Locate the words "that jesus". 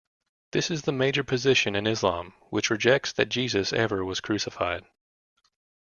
3.13-3.71